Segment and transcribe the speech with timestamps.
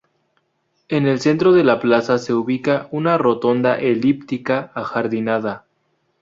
[0.87, 5.65] En el centro de la plaza se ubica una rotonda elíptica ajardinada.